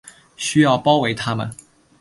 [0.35, 1.55] 需要包围他们